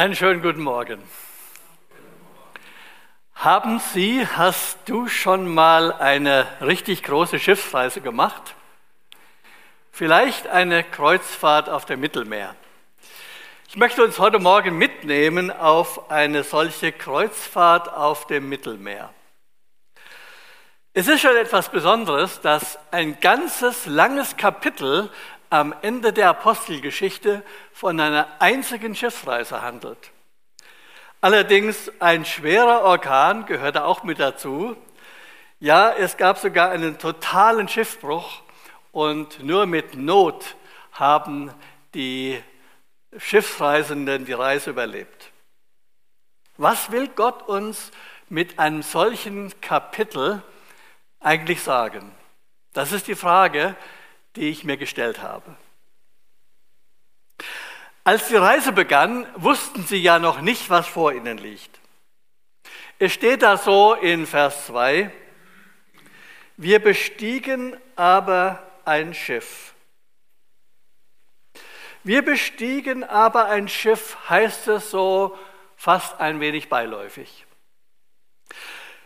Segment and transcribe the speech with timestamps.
[0.00, 0.98] Einen schönen guten Morgen.
[3.34, 8.54] Haben Sie, hast du schon mal eine richtig große Schiffsreise gemacht?
[9.92, 12.54] Vielleicht eine Kreuzfahrt auf dem Mittelmeer.
[13.68, 19.12] Ich möchte uns heute Morgen mitnehmen auf eine solche Kreuzfahrt auf dem Mittelmeer.
[20.94, 25.10] Es ist schon etwas Besonderes, dass ein ganzes langes Kapitel
[25.50, 30.12] am Ende der Apostelgeschichte von einer einzigen Schiffsreise handelt.
[31.20, 34.76] Allerdings ein schwerer Orkan gehörte auch mit dazu.
[35.58, 38.40] Ja, es gab sogar einen totalen Schiffbruch
[38.92, 40.56] und nur mit Not
[40.92, 41.52] haben
[41.94, 42.42] die
[43.18, 45.30] Schiffsreisenden die Reise überlebt.
[46.56, 47.90] Was will Gott uns
[48.28, 50.42] mit einem solchen Kapitel
[51.18, 52.12] eigentlich sagen?
[52.72, 53.74] Das ist die Frage,
[54.40, 55.54] die ich mir gestellt habe.
[58.04, 61.78] Als die Reise begann, wussten sie ja noch nicht, was vor ihnen liegt.
[62.98, 65.12] Es steht da so in Vers 2,
[66.56, 69.74] wir bestiegen aber ein Schiff.
[72.02, 75.38] Wir bestiegen aber ein Schiff, heißt es so
[75.76, 77.44] fast ein wenig beiläufig.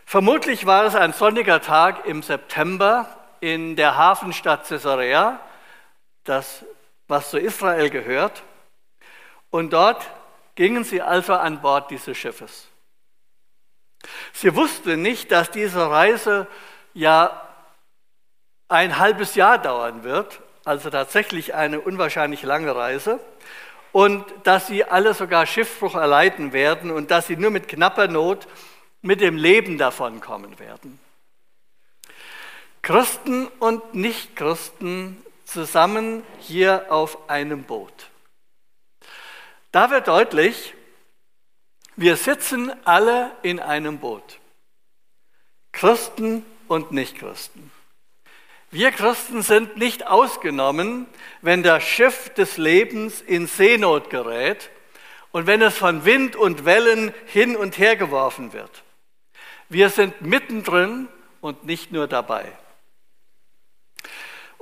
[0.05, 5.39] Vermutlich war es ein sonniger Tag im September in der Hafenstadt Caesarea,
[6.23, 6.65] das,
[7.07, 8.43] was zu Israel gehört.
[9.49, 10.05] Und dort
[10.55, 12.67] gingen sie also an Bord dieses Schiffes.
[14.33, 16.47] Sie wussten nicht, dass diese Reise
[16.93, 17.41] ja
[18.67, 23.19] ein halbes Jahr dauern wird, also tatsächlich eine unwahrscheinlich lange Reise,
[23.91, 28.47] und dass sie alle sogar Schiffbruch erleiden werden und dass sie nur mit knapper Not
[29.01, 30.99] mit dem Leben davonkommen werden.
[32.85, 38.11] Christen und Nichtchristen zusammen hier auf einem Boot.
[39.71, 40.75] Da wird deutlich,
[41.95, 44.39] wir sitzen alle in einem Boot.
[45.71, 47.71] Christen und Nichtchristen.
[48.69, 51.07] Wir Christen sind nicht ausgenommen,
[51.41, 54.69] wenn das Schiff des Lebens in Seenot gerät
[55.31, 58.83] und wenn es von Wind und Wellen hin und her geworfen wird.
[59.69, 61.07] Wir sind mittendrin
[61.41, 62.53] und nicht nur dabei.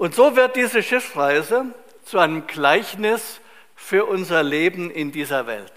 [0.03, 3.39] Und so wird diese Schiffsreise zu einem Gleichnis
[3.73, 5.71] für unser Leben in dieser Welt.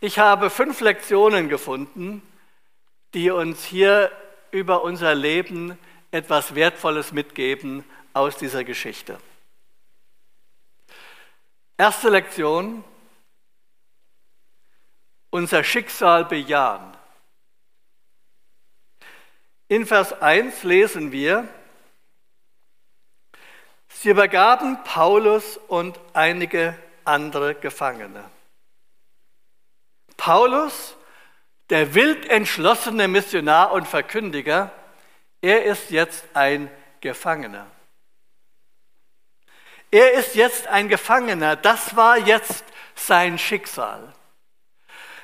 [0.00, 2.22] Ich habe fünf Lektionen gefunden,
[3.12, 4.10] die uns hier
[4.52, 5.78] über unser Leben
[6.12, 7.84] etwas Wertvolles mitgeben
[8.14, 9.18] aus dieser Geschichte.
[11.76, 12.82] Erste Lektion,
[15.28, 16.96] unser Schicksal bejahen.
[19.68, 21.46] In Vers 1 lesen wir,
[24.00, 28.22] Sie übergaben Paulus und einige andere Gefangene.
[30.16, 30.94] Paulus,
[31.68, 34.70] der wild entschlossene Missionar und Verkündiger,
[35.42, 36.70] er ist jetzt ein
[37.00, 37.66] Gefangener.
[39.90, 41.56] Er ist jetzt ein Gefangener.
[41.56, 42.62] Das war jetzt
[42.94, 44.12] sein Schicksal.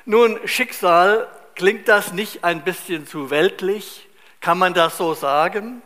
[0.03, 4.09] Nun, Schicksal, klingt das nicht ein bisschen zu weltlich?
[4.41, 5.81] Kann man das so sagen?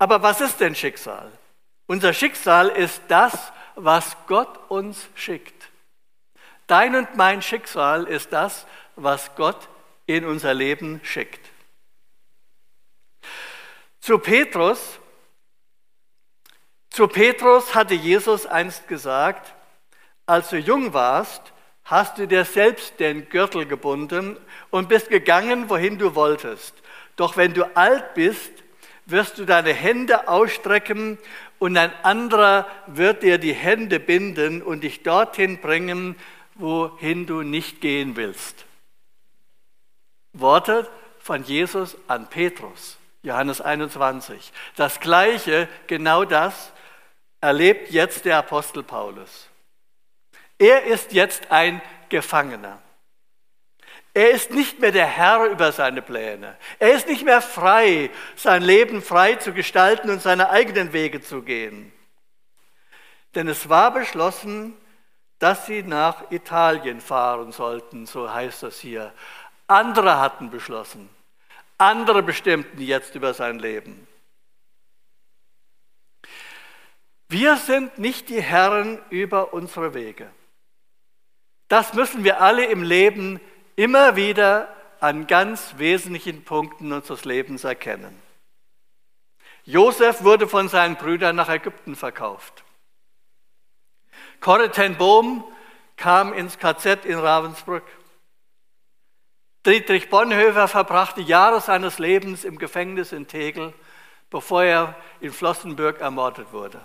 [0.00, 1.30] Aber was ist denn Schicksal?
[1.88, 5.70] Unser Schicksal ist das, was Gott uns schickt.
[6.66, 9.68] Dein und mein Schicksal ist das, was Gott
[10.04, 11.40] in unser Leben schickt.
[14.00, 15.00] Zu Petrus,
[16.90, 19.54] zu Petrus hatte Jesus einst gesagt,
[20.26, 24.36] als du jung warst, hast du dir selbst den Gürtel gebunden
[24.68, 26.74] und bist gegangen, wohin du wolltest.
[27.16, 28.52] Doch wenn du alt bist,
[29.10, 31.18] wirst du deine Hände ausstrecken
[31.58, 36.16] und ein anderer wird dir die Hände binden und dich dorthin bringen,
[36.54, 38.64] wohin du nicht gehen willst.
[40.32, 40.88] Worte
[41.18, 44.52] von Jesus an Petrus, Johannes 21.
[44.76, 46.72] Das gleiche, genau das,
[47.40, 49.48] erlebt jetzt der Apostel Paulus.
[50.58, 52.80] Er ist jetzt ein Gefangener.
[54.18, 56.56] Er ist nicht mehr der Herr über seine Pläne.
[56.80, 61.42] Er ist nicht mehr frei, sein Leben frei zu gestalten und seine eigenen Wege zu
[61.42, 61.92] gehen.
[63.36, 64.76] Denn es war beschlossen,
[65.38, 69.14] dass sie nach Italien fahren sollten, so heißt es hier.
[69.68, 71.08] Andere hatten beschlossen.
[71.76, 74.08] Andere bestimmten jetzt über sein Leben.
[77.28, 80.28] Wir sind nicht die Herren über unsere Wege.
[81.68, 83.38] Das müssen wir alle im Leben
[83.78, 88.20] immer wieder an ganz wesentlichen Punkten unseres Lebens erkennen.
[89.62, 92.64] Josef wurde von seinen Brüdern nach Ägypten verkauft.
[94.40, 95.44] Corrie ten Boom
[95.96, 97.84] kam ins KZ in Ravensbrück.
[99.64, 103.72] Dietrich Bonhoeffer verbrachte Jahre seines Lebens im Gefängnis in Tegel,
[104.28, 106.84] bevor er in Flossenbürg ermordet wurde.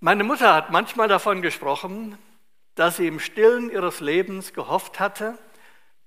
[0.00, 2.18] Meine Mutter hat manchmal davon gesprochen,
[2.74, 5.38] dass sie im Stillen ihres Lebens gehofft hatte,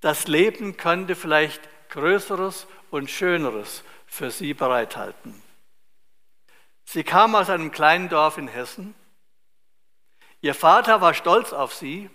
[0.02, 5.42] das Leben könnte vielleicht Größeres und Schöneres für sie bereithalten.
[6.86, 8.96] Sie kam aus einem kleinen Dorf in Hessen.
[10.42, 12.10] Ihr Vater war stolz auf sie,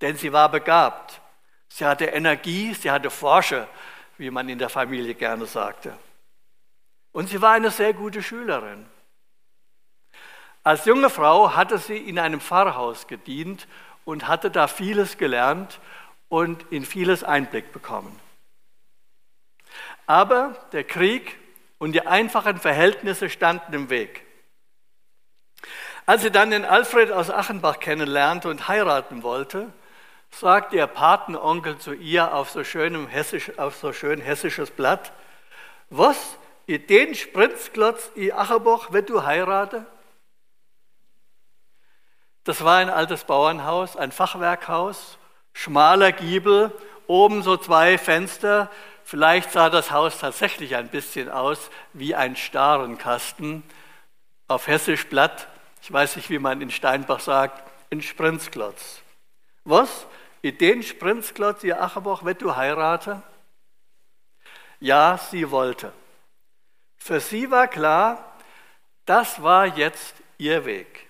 [0.00, 1.20] denn sie war begabt.
[1.68, 3.68] Sie hatte Energie, sie hatte Forsche,
[4.16, 5.96] wie man in der Familie gerne sagte.
[7.12, 8.86] Und sie war eine sehr gute Schülerin.
[10.62, 13.66] Als junge Frau hatte sie in einem Pfarrhaus gedient
[14.04, 15.80] und hatte da vieles gelernt
[16.28, 18.18] und in vieles Einblick bekommen.
[20.06, 21.38] Aber der Krieg
[21.78, 24.22] und die einfachen Verhältnisse standen im Weg.
[26.04, 29.72] Als sie dann den Alfred aus Achenbach kennenlernte und heiraten wollte,
[30.30, 35.12] sagte ihr Patenonkel zu ihr auf so, schönem Hessisch, auf so schön hessisches Blatt,
[35.88, 36.36] was,
[36.66, 39.86] i den Spritzklotz i Achenbach, wenn du heirate?
[42.50, 45.18] Das war ein altes Bauernhaus, ein Fachwerkhaus,
[45.52, 46.72] schmaler Giebel,
[47.06, 48.68] oben so zwei Fenster.
[49.04, 53.62] Vielleicht sah das Haus tatsächlich ein bisschen aus wie ein Starenkasten
[54.48, 55.46] auf Hessisch Blatt.
[55.80, 57.62] Ich weiß nicht, wie man in Steinbach sagt,
[57.92, 59.00] ein Sprinzklotz.
[59.62, 60.06] Was?
[60.42, 63.22] In den Sprinzklotz, ihr Achenbach, wird du heirate?
[64.80, 65.92] Ja, sie wollte.
[66.96, 68.34] Für sie war klar,
[69.06, 71.09] das war jetzt ihr Weg.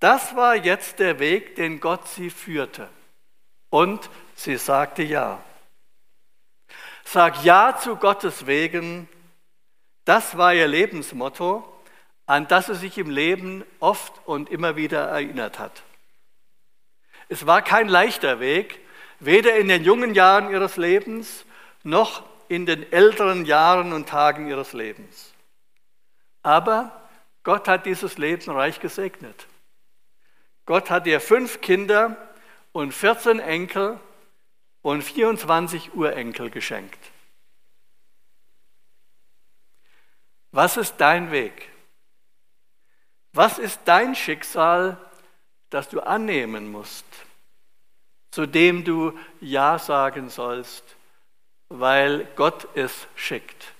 [0.00, 2.88] Das war jetzt der Weg, den Gott sie führte.
[3.70, 5.42] Und sie sagte ja.
[7.04, 9.08] Sag ja zu Gottes Wegen.
[10.04, 11.64] Das war ihr Lebensmotto,
[12.26, 15.82] an das sie sich im Leben oft und immer wieder erinnert hat.
[17.28, 18.80] Es war kein leichter Weg,
[19.20, 21.44] weder in den jungen Jahren ihres Lebens
[21.82, 25.32] noch in den älteren Jahren und Tagen ihres Lebens.
[26.42, 27.08] Aber
[27.42, 29.46] Gott hat dieses Leben reich gesegnet.
[30.68, 32.14] Gott hat ihr fünf Kinder
[32.72, 33.98] und 14 Enkel
[34.82, 36.98] und 24 Urenkel geschenkt.
[40.52, 41.70] Was ist dein Weg?
[43.32, 44.98] Was ist dein Schicksal,
[45.70, 47.06] das du annehmen musst,
[48.30, 50.84] zu dem du Ja sagen sollst,
[51.70, 53.72] weil Gott es schickt?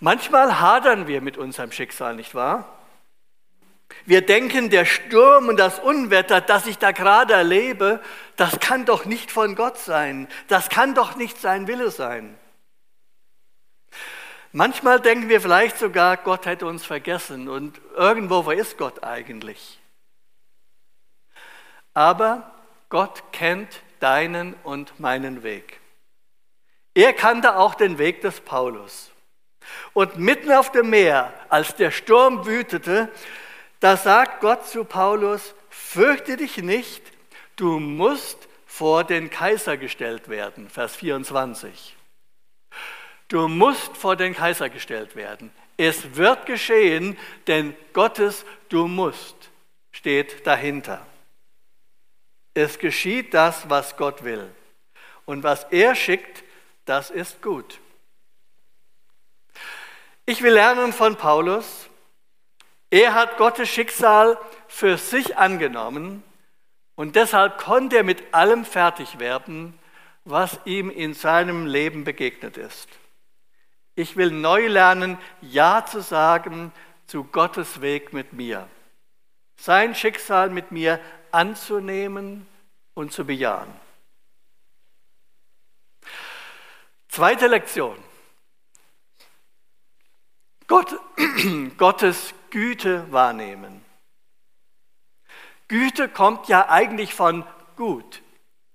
[0.00, 2.75] Manchmal hadern wir mit unserem Schicksal, nicht wahr?
[4.06, 8.00] Wir denken, der Sturm und das Unwetter, das ich da gerade erlebe,
[8.36, 10.28] das kann doch nicht von Gott sein.
[10.46, 12.38] Das kann doch nicht sein Wille sein.
[14.52, 19.80] Manchmal denken wir vielleicht sogar, Gott hätte uns vergessen und irgendwo, wo ist Gott eigentlich?
[21.92, 22.50] Aber
[22.88, 25.80] Gott kennt deinen und meinen Weg.
[26.94, 29.10] Er kannte auch den Weg des Paulus.
[29.92, 33.10] Und mitten auf dem Meer, als der Sturm wütete,
[33.80, 37.02] da sagt Gott zu Paulus, fürchte dich nicht,
[37.56, 40.68] du musst vor den Kaiser gestellt werden.
[40.68, 41.96] Vers 24.
[43.28, 45.50] Du musst vor den Kaiser gestellt werden.
[45.76, 47.16] Es wird geschehen,
[47.46, 49.50] denn Gottes Du musst
[49.92, 51.06] steht dahinter.
[52.54, 54.50] Es geschieht das, was Gott will.
[55.24, 56.44] Und was er schickt,
[56.84, 57.80] das ist gut.
[60.26, 61.88] Ich will lernen von Paulus,
[62.96, 64.38] er hat Gottes Schicksal
[64.68, 66.22] für sich angenommen
[66.94, 69.78] und deshalb konnte er mit allem fertig werden,
[70.24, 72.88] was ihm in seinem Leben begegnet ist.
[73.96, 76.72] Ich will neu lernen, Ja zu sagen
[77.06, 78.66] zu Gottes Weg mit mir,
[79.56, 80.98] sein Schicksal mit mir
[81.32, 82.46] anzunehmen
[82.94, 83.72] und zu bejahen.
[87.08, 87.96] Zweite Lektion.
[90.66, 90.98] Gott,
[91.76, 93.84] Gottes Güte wahrnehmen.
[95.68, 97.44] Güte kommt ja eigentlich von
[97.76, 98.22] gut.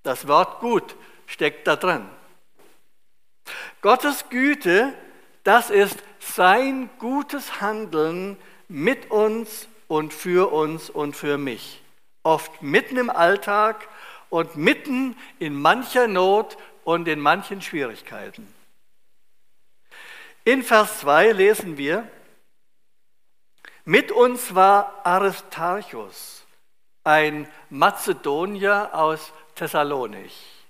[0.04, 0.96] Das Wort gut
[1.26, 2.08] steckt da drin.
[3.82, 4.94] Gottes Güte,
[5.44, 11.82] das ist sein gutes Handeln mit uns und für uns und für mich.
[12.22, 13.88] Oft mitten im Alltag
[14.30, 18.48] und mitten in mancher Not und in manchen Schwierigkeiten.
[20.46, 22.08] In Vers 2 lesen wir,
[23.86, 26.46] mit uns war Aristarchus,
[27.04, 30.62] ein Mazedonier aus Thessalonich.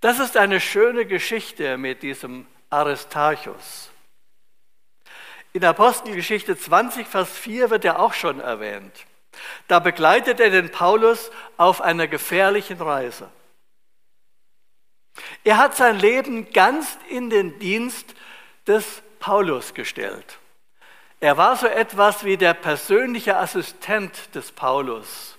[0.00, 3.90] Das ist eine schöne Geschichte mit diesem Aristarchus.
[5.52, 9.04] In Apostelgeschichte 20, Vers 4 wird er auch schon erwähnt.
[9.68, 13.28] Da begleitet er den Paulus auf einer gefährlichen Reise.
[15.44, 18.14] Er hat sein Leben ganz in den Dienst
[18.66, 20.39] des Paulus gestellt.
[21.20, 25.36] Er war so etwas wie der persönliche Assistent des Paulus.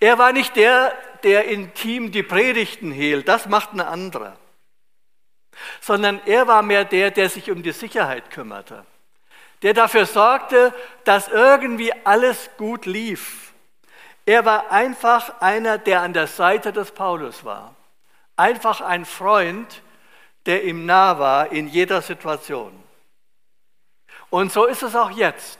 [0.00, 0.92] Er war nicht der,
[1.22, 4.36] der intim die Predigten hielt, das macht ein anderer,
[5.80, 8.84] sondern er war mehr der, der sich um die Sicherheit kümmerte,
[9.62, 13.52] der dafür sorgte, dass irgendwie alles gut lief.
[14.26, 17.74] Er war einfach einer, der an der Seite des Paulus war,
[18.36, 19.82] einfach ein Freund,
[20.46, 22.85] der ihm nah war in jeder Situation.
[24.36, 25.58] Und so ist es auch jetzt.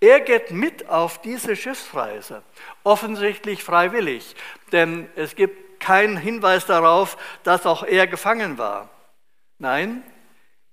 [0.00, 2.42] Er geht mit auf diese Schiffsreise,
[2.82, 4.34] offensichtlich freiwillig,
[4.72, 8.90] denn es gibt keinen Hinweis darauf, dass auch er gefangen war.
[9.58, 10.02] Nein,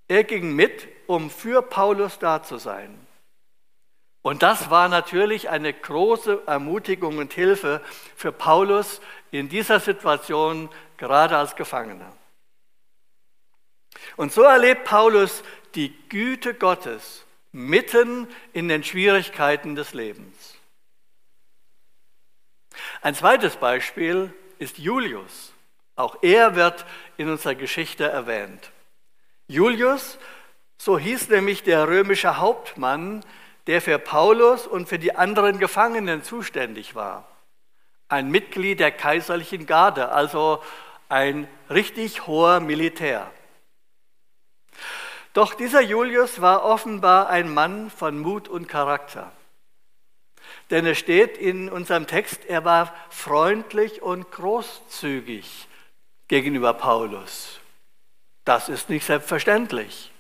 [0.07, 2.99] er ging mit, um für Paulus da zu sein.
[4.23, 7.83] Und das war natürlich eine große Ermutigung und Hilfe
[8.15, 10.67] für Paulus in dieser Situation,
[10.97, 12.11] gerade als Gefangener.
[14.17, 15.43] Und so erlebt Paulus
[15.75, 20.55] die Güte Gottes mitten in den Schwierigkeiten des Lebens.
[23.01, 25.53] Ein zweites Beispiel ist Julius.
[25.95, 26.85] Auch er wird
[27.17, 28.71] in unserer Geschichte erwähnt.
[29.47, 30.17] Julius,
[30.77, 33.25] so hieß nämlich der römische Hauptmann,
[33.67, 37.27] der für Paulus und für die anderen Gefangenen zuständig war.
[38.07, 40.63] Ein Mitglied der kaiserlichen Garde, also
[41.09, 43.31] ein richtig hoher Militär.
[45.33, 49.31] Doch dieser Julius war offenbar ein Mann von Mut und Charakter.
[50.69, 55.67] Denn es steht in unserem Text, er war freundlich und großzügig
[56.27, 57.59] gegenüber Paulus.
[58.45, 60.11] Das ist nicht selbstverständlich.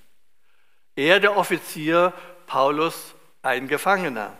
[0.95, 2.13] Er, der Offizier,
[2.45, 4.33] Paulus, ein Gefangener.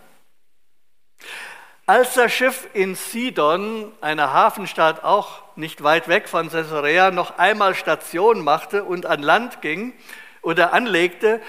[1.85, 7.73] Als das Schiff in Sidon, einer Hafenstadt auch nicht weit weg von Caesarea, noch einmal
[7.73, 9.93] Station machte und an Land ging,
[10.41, 11.41] oder anlegte,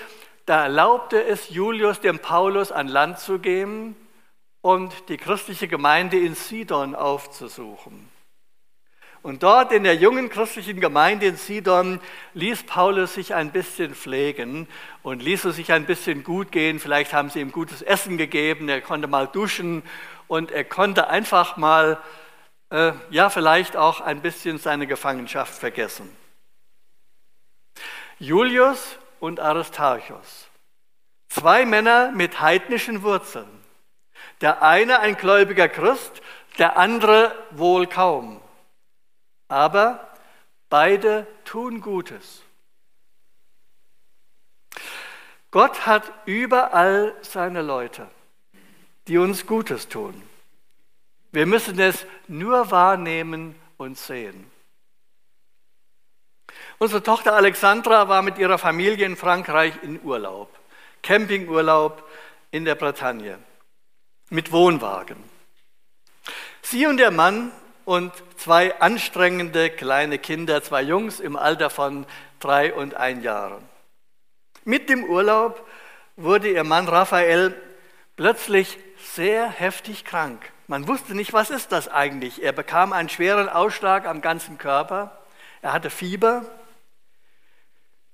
[0.47, 3.95] da erlaubte es Julius dem Paulus an Land zu gehen
[4.63, 8.09] und die christliche Gemeinde in Sidon aufzusuchen.
[9.23, 12.01] Und dort in der jungen christlichen Gemeinde in Sidon
[12.33, 14.67] ließ Paulus sich ein bisschen pflegen
[15.03, 16.81] und ließ es sich ein bisschen gut gehen.
[16.81, 19.83] Vielleicht haben sie ihm gutes Essen gegeben, er konnte mal duschen
[20.27, 21.99] und er konnte einfach mal,
[22.71, 26.09] äh, ja, vielleicht auch ein bisschen seine Gefangenschaft vergessen.
[28.21, 30.51] Julius und Aristarchus.
[31.31, 33.49] Zwei Männer mit heidnischen Wurzeln.
[34.43, 36.21] Der eine ein gläubiger Christ,
[36.59, 38.43] der andere wohl kaum.
[39.49, 40.07] Aber
[40.69, 42.43] beide tun Gutes.
[45.51, 48.07] Gott hat überall seine Leute,
[49.09, 50.23] die uns Gutes tun.
[51.33, 54.50] Wir müssen es nur wahrnehmen und sehen.
[56.83, 60.49] Unsere Tochter Alexandra war mit ihrer Familie in Frankreich in Urlaub,
[61.03, 62.03] Campingurlaub
[62.53, 63.39] in der Bretagne,
[64.31, 65.23] mit Wohnwagen.
[66.63, 67.53] Sie und ihr Mann
[67.85, 72.07] und zwei anstrengende kleine Kinder, zwei Jungs im Alter von
[72.39, 73.63] drei und ein Jahren.
[74.65, 75.63] Mit dem Urlaub
[76.17, 77.55] wurde ihr Mann Raphael
[78.17, 80.51] plötzlich sehr heftig krank.
[80.67, 82.43] Man wusste nicht, was ist das eigentlich.
[82.43, 85.19] Er bekam einen schweren Ausschlag am ganzen Körper.
[85.61, 86.47] Er hatte Fieber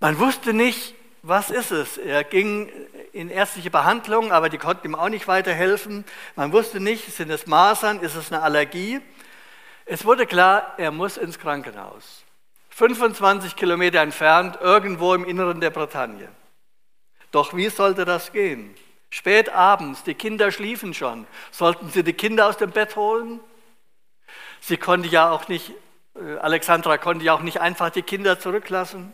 [0.07, 1.99] man wusste nicht, was ist es.
[1.99, 2.71] Er ging
[3.13, 6.05] in ärztliche Behandlung, aber die konnten ihm auch nicht weiterhelfen.
[6.37, 9.01] Man wusste nicht, sind es Masern, ist es eine Allergie.
[9.85, 12.23] Es wurde klar, er muss ins Krankenhaus.
[12.71, 16.29] 25 Kilometer entfernt, irgendwo im Inneren der Bretagne.
[17.33, 18.77] Doch wie sollte das gehen?
[19.11, 21.27] Spät abends, die Kinder schliefen schon.
[21.51, 23.41] Sollten sie die Kinder aus dem Bett holen?
[24.61, 25.73] Sie konnte ja auch nicht,
[26.15, 29.13] äh, Alexandra konnte ja auch nicht einfach die Kinder zurücklassen.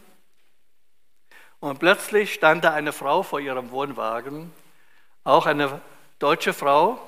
[1.62, 4.52] Und plötzlich stand da eine Frau vor ihrem Wohnwagen,
[5.22, 5.80] auch eine
[6.18, 6.98] deutsche Frau,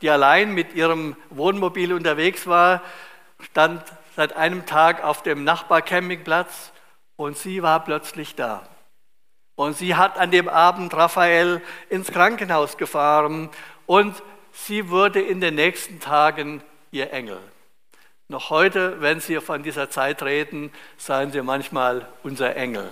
[0.00, 2.82] die allein mit ihrem Wohnmobil unterwegs war,
[3.38, 3.80] stand
[4.16, 6.72] seit einem Tag auf dem Nachbarcampingplatz
[7.14, 8.68] und sie war plötzlich da.
[9.54, 13.50] Und sie hat an dem Abend Raphael ins Krankenhaus gefahren
[13.86, 17.38] und sie wurde in den nächsten Tagen ihr Engel.
[18.26, 22.90] Noch heute, wenn Sie von dieser Zeit reden, seien Sie manchmal unser Engel.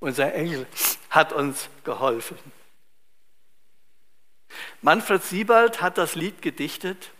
[0.00, 0.66] Unser Engel
[1.10, 2.38] hat uns geholfen.
[4.80, 7.10] Manfred Siebald hat das Lied gedichtet.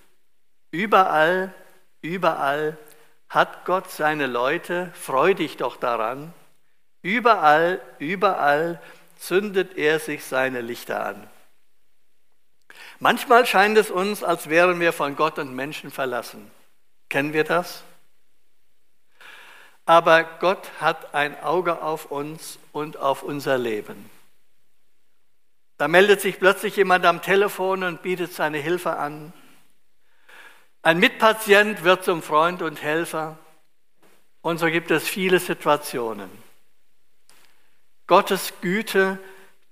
[0.70, 1.54] Überall,
[2.00, 2.76] überall
[3.28, 6.32] hat Gott seine Leute, freu dich doch daran.
[7.02, 8.80] Überall, überall
[9.16, 11.30] zündet er sich seine Lichter an.
[12.98, 16.50] Manchmal scheint es uns, als wären wir von Gott und Menschen verlassen.
[17.08, 17.82] Kennen wir das?
[19.86, 24.08] Aber Gott hat ein Auge auf uns und auf unser Leben.
[25.78, 29.32] Da meldet sich plötzlich jemand am Telefon und bietet seine Hilfe an.
[30.82, 33.38] Ein Mitpatient wird zum Freund und Helfer.
[34.42, 36.30] Und so gibt es viele Situationen.
[38.06, 39.18] Gottes Güte,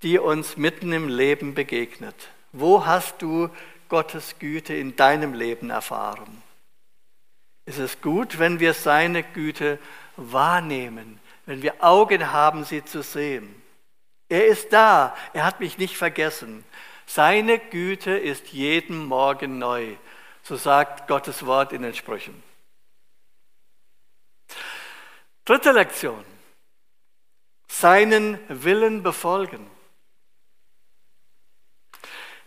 [0.01, 2.15] die uns mitten im Leben begegnet.
[2.51, 3.49] Wo hast du
[3.89, 6.41] Gottes Güte in deinem Leben erfahren?
[7.69, 9.77] Ist es gut, wenn wir seine Güte
[10.15, 13.61] wahrnehmen, wenn wir Augen haben, sie zu sehen?
[14.27, 16.65] Er ist da, er hat mich nicht vergessen.
[17.05, 19.97] Seine Güte ist jeden Morgen neu.
[20.41, 22.41] So sagt Gottes Wort in den Sprüchen.
[25.45, 26.25] Dritte Lektion.
[27.67, 29.69] Seinen Willen befolgen.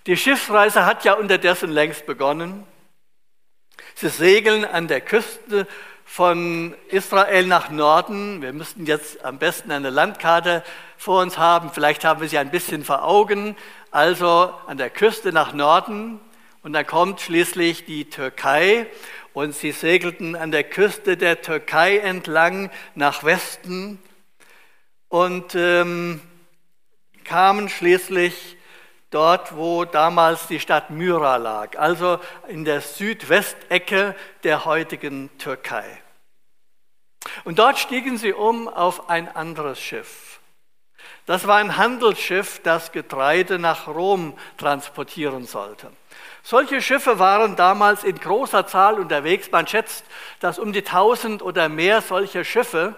[0.06, 2.66] Die Schiffsreise hat ja unterdessen längst begonnen.
[3.94, 5.66] Sie segeln an der Küste
[6.04, 8.42] von Israel nach Norden.
[8.42, 10.62] Wir müssten jetzt am besten eine Landkarte
[10.98, 11.70] vor uns haben.
[11.72, 13.56] Vielleicht haben wir sie ein bisschen vor Augen.
[13.90, 16.20] Also an der Küste nach Norden.
[16.62, 18.86] Und dann kommt schließlich die Türkei
[19.32, 23.98] und sie segelten an der Küste der Türkei entlang nach Westen
[25.08, 26.20] und ähm,
[27.24, 28.56] kamen schließlich
[29.12, 36.02] dort, wo damals die Stadt Myra lag, also in der Südwestecke der heutigen Türkei.
[37.44, 40.40] Und dort stiegen sie um auf ein anderes Schiff.
[41.26, 45.90] Das war ein Handelsschiff, das Getreide nach Rom transportieren sollte.
[46.42, 49.50] Solche Schiffe waren damals in großer Zahl unterwegs.
[49.52, 50.04] Man schätzt,
[50.40, 52.96] dass um die tausend oder mehr solche Schiffe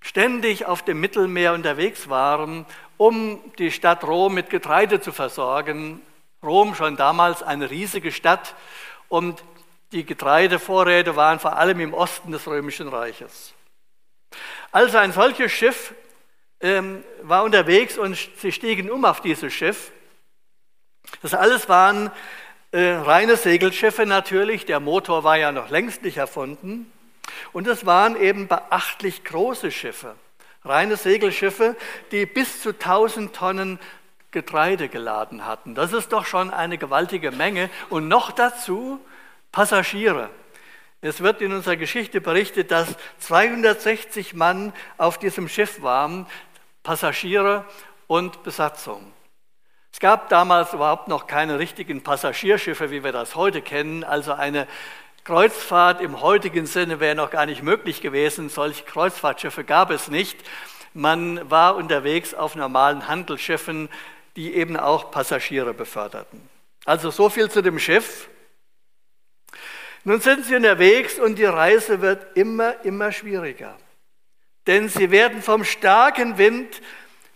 [0.00, 6.00] ständig auf dem Mittelmeer unterwegs waren, um die Stadt Rom mit Getreide zu versorgen.
[6.42, 8.54] Rom schon damals eine riesige Stadt
[9.08, 9.42] und
[9.92, 13.54] die Getreidevorräte waren vor allem im Osten des Römischen Reiches.
[14.72, 15.94] Also ein solches Schiff
[16.60, 19.92] ähm, war unterwegs und sie stiegen um auf dieses Schiff.
[21.22, 22.10] Das alles waren
[22.72, 26.90] äh, reine Segelschiffe natürlich, der Motor war ja noch längst nicht erfunden.
[27.52, 30.14] Und es waren eben beachtlich große Schiffe,
[30.66, 31.76] reine Segelschiffe,
[32.12, 33.78] die bis zu 1000 Tonnen
[34.30, 35.74] Getreide geladen hatten.
[35.74, 37.70] Das ist doch schon eine gewaltige Menge.
[37.88, 39.00] Und noch dazu
[39.50, 40.28] Passagiere.
[41.00, 42.88] Es wird in unserer Geschichte berichtet, dass
[43.20, 46.26] 260 Mann auf diesem Schiff waren,
[46.82, 47.64] Passagiere
[48.06, 49.12] und Besatzung.
[49.92, 54.04] Es gab damals überhaupt noch keine richtigen Passagierschiffe, wie wir das heute kennen.
[54.04, 54.66] Also eine
[55.26, 58.48] Kreuzfahrt im heutigen Sinne wäre noch gar nicht möglich gewesen.
[58.48, 60.38] Solche Kreuzfahrtschiffe gab es nicht.
[60.94, 63.88] Man war unterwegs auf normalen Handelsschiffen,
[64.36, 66.40] die eben auch Passagiere beförderten.
[66.84, 68.28] Also so viel zu dem Schiff.
[70.04, 73.76] Nun sind sie unterwegs und die Reise wird immer, immer schwieriger.
[74.68, 76.80] Denn sie werden vom starken Wind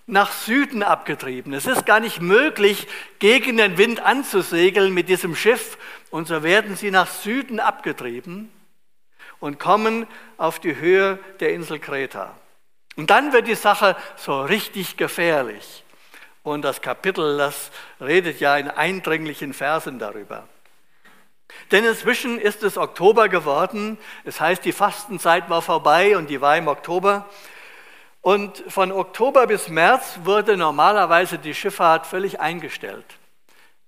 [0.07, 1.53] nach Süden abgetrieben.
[1.55, 2.87] Es ist gar nicht möglich,
[3.19, 5.77] gegen den Wind anzusegeln mit diesem Schiff.
[6.11, 8.51] Und so werden sie nach Süden abgetrieben
[9.39, 12.35] und kommen auf die Höhe der Insel Kreta.
[12.97, 15.85] Und dann wird die Sache so richtig gefährlich.
[16.43, 17.71] Und das Kapitel, das
[18.01, 20.49] redet ja in eindringlichen Versen darüber.
[21.71, 23.99] Denn inzwischen ist es Oktober geworden.
[24.25, 27.29] Es heißt, die Fastenzeit war vorbei und die war im Oktober.
[28.23, 33.07] Und von Oktober bis März wurde normalerweise die Schifffahrt völlig eingestellt.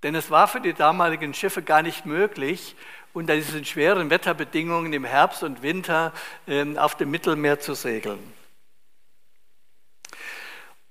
[0.03, 2.75] Denn es war für die damaligen Schiffe gar nicht möglich,
[3.13, 6.11] unter diesen schweren Wetterbedingungen im Herbst und Winter
[6.47, 8.33] ähm, auf dem Mittelmeer zu segeln.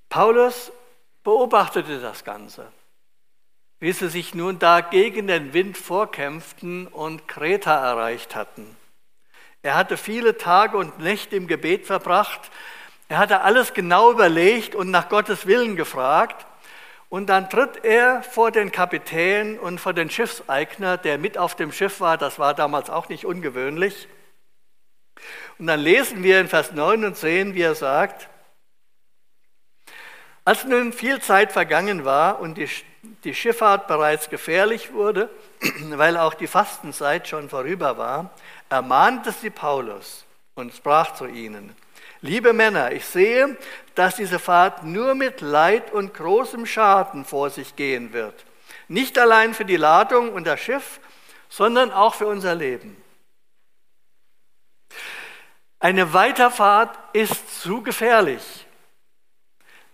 [0.09, 0.72] Paulus
[1.25, 2.70] beobachtete das Ganze,
[3.81, 8.77] wie sie sich nun da gegen den Wind vorkämpften und Kreta erreicht hatten.
[9.62, 12.51] Er hatte viele Tage und Nächte im Gebet verbracht,
[13.09, 16.46] er hatte alles genau überlegt und nach Gottes Willen gefragt.
[17.12, 21.70] Und dann tritt er vor den Kapitän und vor den Schiffseigner, der mit auf dem
[21.70, 22.16] Schiff war.
[22.16, 24.09] Das war damals auch nicht ungewöhnlich.
[25.59, 28.31] Und dann lesen wir in Vers 9 und 10, wie er sagt,
[30.46, 32.70] als nun viel Zeit vergangen war und die,
[33.25, 35.29] die Schifffahrt bereits gefährlich wurde,
[35.90, 38.31] weil auch die Fastenzeit schon vorüber war,
[38.70, 41.77] ermahnte sie Paulus und sprach zu ihnen,
[42.25, 43.57] Liebe Männer, ich sehe,
[43.97, 48.45] dass diese Fahrt nur mit Leid und großem Schaden vor sich gehen wird.
[48.87, 51.01] Nicht allein für die Ladung und das Schiff,
[51.49, 52.97] sondern auch für unser Leben.
[55.81, 58.67] Eine Weiterfahrt ist zu gefährlich.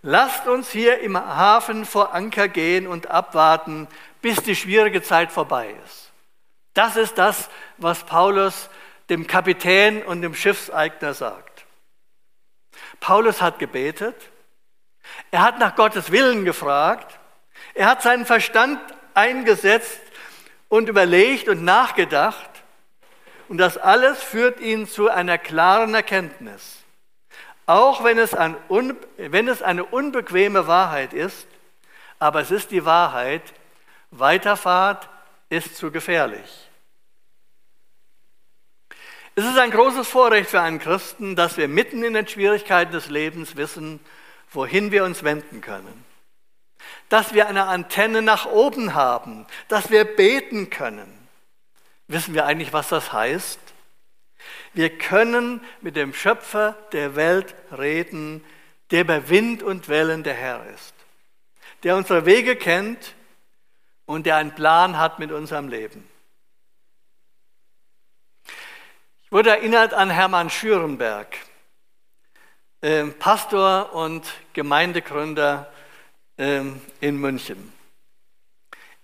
[0.03, 3.87] lasst uns hier im Hafen vor Anker gehen und abwarten,
[4.21, 6.11] bis die schwierige Zeit vorbei ist.
[6.75, 8.69] Das ist das, was Paulus
[9.09, 11.48] dem Kapitän und dem Schiffseigner sagt.
[12.99, 14.15] Paulus hat gebetet,
[15.31, 17.19] er hat nach Gottes Willen gefragt,
[17.73, 18.79] er hat seinen Verstand
[19.13, 20.01] eingesetzt
[20.67, 22.49] und überlegt und nachgedacht
[23.47, 26.77] und das alles führt ihn zu einer klaren Erkenntnis.
[27.65, 28.55] Auch wenn es, ein,
[29.17, 31.47] wenn es eine unbequeme Wahrheit ist,
[32.19, 33.43] aber es ist die Wahrheit,
[34.11, 35.07] Weiterfahrt
[35.49, 36.68] ist zu gefährlich.
[39.39, 43.07] Es ist ein großes Vorrecht für einen Christen, dass wir mitten in den Schwierigkeiten des
[43.07, 44.01] Lebens wissen,
[44.51, 46.03] wohin wir uns wenden können.
[47.07, 51.07] Dass wir eine Antenne nach oben haben, dass wir beten können.
[52.09, 53.61] Wissen wir eigentlich, was das heißt?
[54.73, 58.43] Wir können mit dem Schöpfer der Welt reden,
[58.91, 60.93] der bei Wind und Wellen der Herr ist,
[61.83, 63.15] der unsere Wege kennt
[64.05, 66.08] und der einen Plan hat mit unserem Leben.
[69.29, 71.37] Ich wurde erinnert an Hermann Schürenberg,
[72.81, 75.71] ähm, Pastor und Gemeindegründer
[76.39, 77.71] ähm, in München.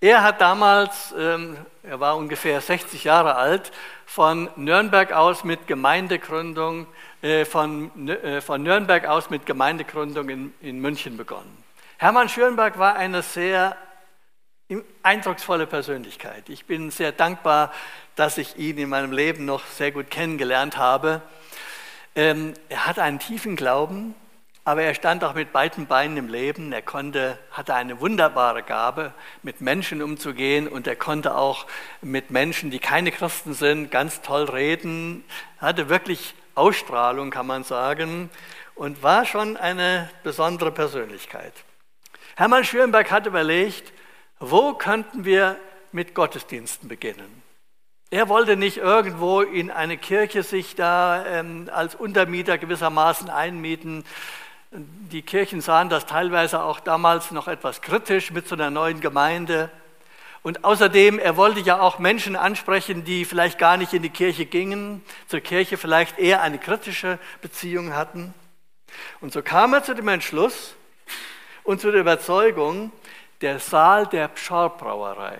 [0.00, 3.70] Er hat damals, ähm, er war ungefähr 60 Jahre alt,
[4.04, 6.88] von Nürnberg aus mit Gemeindegründung,
[7.22, 11.56] äh, von, äh, von Nürnberg aus mit Gemeindegründung in, in München begonnen.
[11.98, 13.76] Hermann Schürenberg war eine sehr
[15.02, 16.48] eindrucksvolle Persönlichkeit.
[16.48, 17.72] Ich bin sehr dankbar,
[18.16, 21.22] dass ich ihn in meinem Leben noch sehr gut kennengelernt habe.
[22.16, 24.14] Ähm, er hatte einen tiefen Glauben,
[24.64, 26.72] aber er stand auch mit beiden Beinen im Leben.
[26.72, 31.66] Er konnte, hatte eine wunderbare Gabe, mit Menschen umzugehen und er konnte auch
[32.00, 35.24] mit Menschen, die keine Christen sind, ganz toll reden.
[35.60, 38.30] Er hatte wirklich Ausstrahlung, kann man sagen,
[38.74, 41.52] und war schon eine besondere Persönlichkeit.
[42.34, 43.92] Hermann Schönberg hat überlegt,
[44.38, 45.56] wo könnten wir
[45.92, 47.42] mit Gottesdiensten beginnen?
[48.10, 54.04] Er wollte nicht irgendwo in eine Kirche sich da ähm, als Untermieter gewissermaßen einmieten.
[54.70, 59.70] Die Kirchen sahen das teilweise auch damals noch etwas kritisch mit so einer neuen Gemeinde.
[60.42, 64.46] Und außerdem, er wollte ja auch Menschen ansprechen, die vielleicht gar nicht in die Kirche
[64.46, 68.32] gingen, zur Kirche vielleicht eher eine kritische Beziehung hatten.
[69.20, 70.76] Und so kam er zu dem Entschluss
[71.64, 72.92] und zu der Überzeugung,
[73.40, 75.38] der Saal der Pschorbrauerei.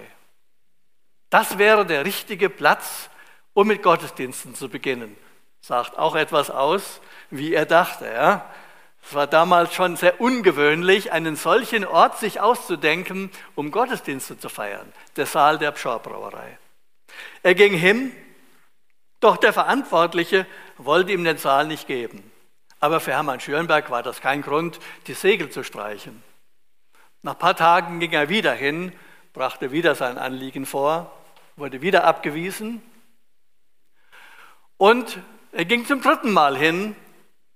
[1.30, 3.10] Das wäre der richtige Platz,
[3.52, 5.16] um mit Gottesdiensten zu beginnen.
[5.60, 8.06] Sagt auch etwas aus, wie er dachte.
[8.06, 8.48] Ja?
[9.02, 14.92] Es war damals schon sehr ungewöhnlich, einen solchen Ort sich auszudenken, um Gottesdienste zu feiern.
[15.16, 16.58] Der Saal der Pschorbrauerei.
[17.42, 18.12] Er ging hin,
[19.20, 22.30] doch der Verantwortliche wollte ihm den Saal nicht geben.
[22.78, 26.22] Aber für Hermann Schönberg war das kein Grund, die Segel zu streichen.
[27.26, 28.92] Nach ein paar Tagen ging er wieder hin,
[29.32, 31.10] brachte wieder sein Anliegen vor,
[31.56, 32.80] wurde wieder abgewiesen
[34.76, 35.18] und
[35.50, 36.94] er ging zum dritten Mal hin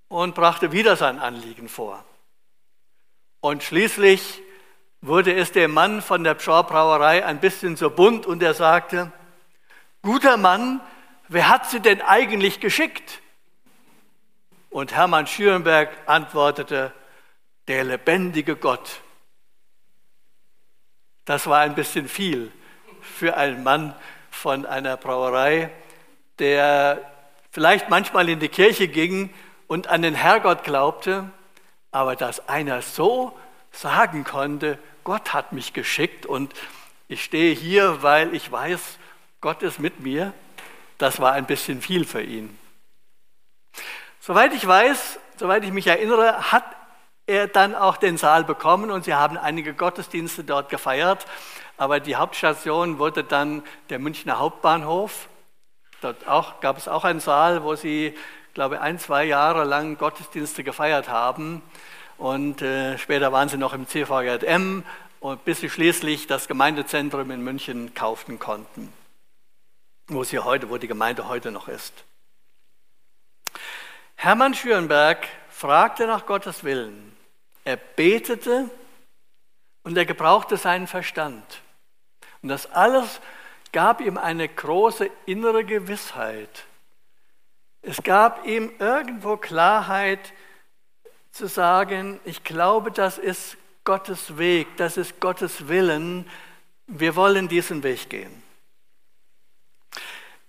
[0.08, 2.04] und brachte wieder sein Anliegen vor.
[3.38, 4.42] Und schließlich
[5.02, 9.12] wurde es dem Mann von der Pschorbrauerei ein bisschen so bunt und er sagte,
[10.02, 10.80] guter Mann,
[11.28, 13.22] wer hat Sie denn eigentlich geschickt?
[14.68, 16.92] Und Hermann Schürenberg antwortete,
[17.68, 19.00] der lebendige Gott.
[21.30, 22.50] Das war ein bisschen viel
[23.00, 23.94] für einen Mann
[24.32, 25.70] von einer Brauerei,
[26.40, 27.08] der
[27.52, 29.32] vielleicht manchmal in die Kirche ging
[29.68, 31.30] und an den Herrgott glaubte,
[31.92, 33.38] aber dass einer so
[33.70, 36.52] sagen konnte, Gott hat mich geschickt und
[37.06, 38.98] ich stehe hier, weil ich weiß,
[39.40, 40.32] Gott ist mit mir,
[40.98, 42.58] das war ein bisschen viel für ihn.
[44.18, 46.64] Soweit ich weiß, soweit ich mich erinnere, hat
[47.52, 51.26] dann auch den Saal bekommen und sie haben einige Gottesdienste dort gefeiert.
[51.76, 55.28] Aber die Hauptstation wurde dann der Münchner Hauptbahnhof.
[56.00, 58.14] Dort auch, gab es auch einen Saal, wo sie,
[58.54, 61.62] glaube ich, ein, zwei Jahre lang Gottesdienste gefeiert haben.
[62.18, 64.84] Und äh, später waren sie noch im CVJM,
[65.20, 68.92] und bis sie schließlich das Gemeindezentrum in München kauften konnten,
[70.08, 71.92] wo sie heute, wo die Gemeinde heute noch ist.
[74.16, 77.09] Hermann Schürenberg fragte nach Gottes Willen
[77.64, 78.70] er betete
[79.82, 81.62] und er gebrauchte seinen Verstand.
[82.42, 83.20] Und das alles
[83.72, 86.66] gab ihm eine große innere Gewissheit.
[87.82, 90.32] Es gab ihm irgendwo Klarheit
[91.32, 96.28] zu sagen, ich glaube, das ist Gottes Weg, das ist Gottes Willen,
[96.86, 98.42] wir wollen diesen Weg gehen.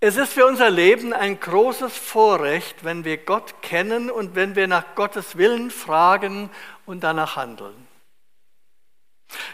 [0.04, 4.67] Es ist für unser Leben ein großes Vorrecht, wenn wir Gott kennen und wenn wir
[4.67, 6.50] nach Gottes Willen fragen
[6.91, 7.88] und danach handeln.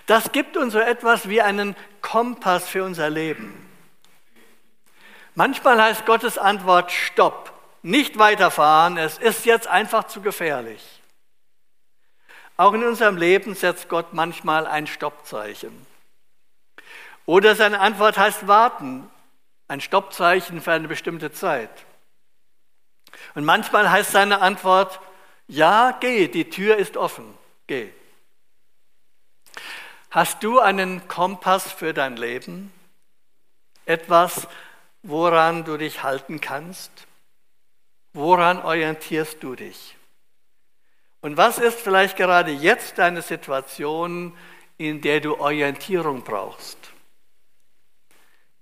[0.08, 3.64] Das gibt uns so etwas wie einen Kompass für unser Leben.
[5.36, 10.84] Manchmal heißt Gottes Antwort Stopp, nicht weiterfahren, es ist jetzt einfach zu gefährlich.
[12.58, 15.86] Auch in unserem Leben setzt Gott manchmal ein Stoppzeichen.
[17.28, 19.08] Oder seine Antwort heißt warten,
[19.68, 21.70] ein Stoppzeichen für eine bestimmte Zeit.
[23.36, 25.00] Und manchmal heißt seine Antwort,
[25.48, 27.34] ja, geh, die Tür ist offen,
[27.68, 27.90] geh.
[30.10, 32.72] Hast du einen Kompass für dein Leben?
[33.86, 34.48] Etwas,
[35.04, 36.92] woran du dich halten kannst?
[38.14, 39.96] Woran orientierst du dich?
[41.22, 44.36] Und was ist vielleicht gerade jetzt deine Situation,
[44.78, 46.78] in der du Orientierung brauchst?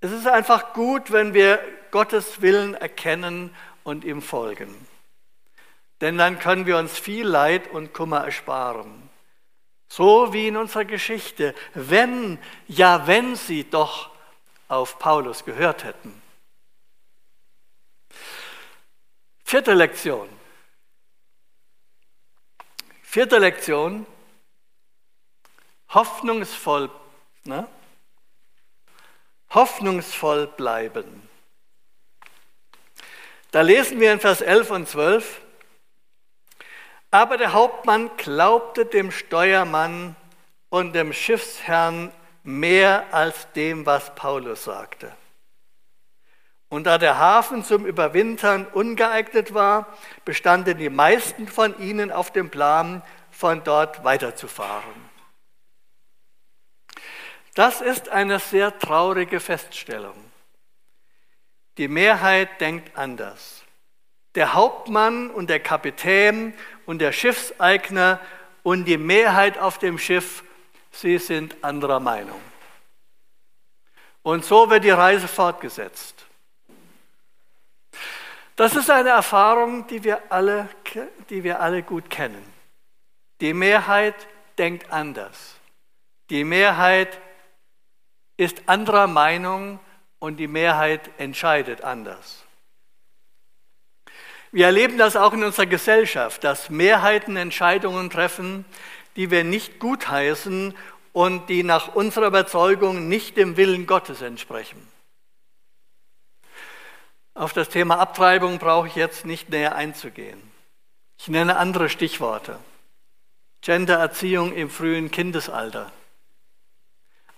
[0.02, 1.60] Es ist einfach gut, wenn wir
[1.92, 4.76] Gottes Willen erkennen und ihm folgen.
[6.02, 9.10] Denn dann können wir uns viel Leid und Kummer ersparen.
[9.88, 14.10] So wie in unserer Geschichte, wenn, ja, wenn sie doch
[14.68, 16.22] auf Paulus gehört hätten.
[19.44, 20.28] Vierte Lektion.
[23.04, 24.06] Vierte Lektion.
[25.90, 26.90] Hoffnungsvoll.
[27.46, 27.68] Ne?
[29.56, 31.28] hoffnungsvoll bleiben.
[33.52, 35.42] Da lesen wir in Vers 11 und 12,
[37.12, 40.16] aber der Hauptmann glaubte dem Steuermann
[40.70, 42.12] und dem Schiffsherrn
[42.44, 45.12] mehr als dem, was Paulus sagte.
[46.70, 49.88] Und da der Hafen zum Überwintern ungeeignet war,
[50.26, 55.10] bestanden die meisten von ihnen auf dem Plan, von dort weiterzufahren.
[57.54, 60.16] Das ist eine sehr traurige Feststellung.
[61.78, 63.65] Die Mehrheit denkt anders.
[64.36, 66.54] Der Hauptmann und der Kapitän
[66.86, 68.20] und der Schiffseigner
[68.64, 70.44] und die Mehrheit auf dem Schiff,
[70.92, 72.40] sie sind anderer Meinung.
[74.24, 76.26] Und so wird die Reise fortgesetzt.
[78.56, 80.70] Das ist eine Erfahrung, die wir alle,
[81.30, 82.44] die wir alle gut kennen.
[83.42, 84.16] Die Mehrheit
[84.58, 85.56] denkt anders.
[86.30, 87.20] Die Mehrheit
[88.38, 89.80] ist anderer Meinung
[90.20, 92.45] und die Mehrheit entscheidet anders.
[94.56, 98.64] Wir erleben das auch in unserer Gesellschaft, dass Mehrheiten Entscheidungen treffen,
[99.18, 100.74] die wir nicht gutheißen
[101.12, 104.88] und die nach unserer Überzeugung nicht dem Willen Gottes entsprechen.
[107.34, 110.42] Auf das Thema Abtreibung brauche ich jetzt nicht näher einzugehen.
[111.18, 112.58] Ich nenne andere Stichworte.
[113.60, 115.92] Gendererziehung im frühen Kindesalter